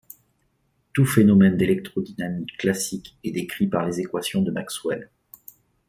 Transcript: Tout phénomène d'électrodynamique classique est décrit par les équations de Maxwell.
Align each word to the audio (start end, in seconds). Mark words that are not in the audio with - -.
Tout 0.93 1.05
phénomène 1.05 1.57
d'électrodynamique 1.57 2.57
classique 2.57 3.19
est 3.23 3.29
décrit 3.29 3.67
par 3.67 3.85
les 3.85 3.99
équations 3.99 4.41
de 4.41 4.49
Maxwell. 4.49 5.11